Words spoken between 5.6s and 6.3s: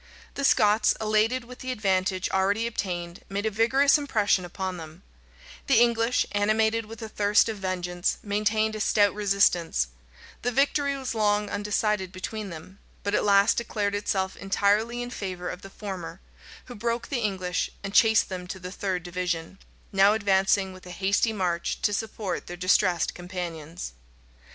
the English,